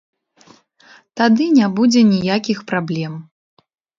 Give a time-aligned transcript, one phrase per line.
[1.21, 3.13] Тады не будзе ніякіх праблем.